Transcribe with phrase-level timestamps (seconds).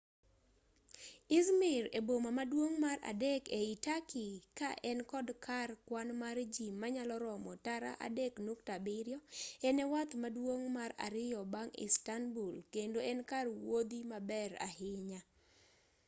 [1.37, 6.67] i̇zmir e boma maduong' mar adek ei turkey ka en kod kar kwan mar ji
[6.81, 9.15] manyalo romo tara 3.7
[9.67, 15.19] en e wath maduong' mar ariyo bang' istanbul kendo en kar wuodhi maber ahinya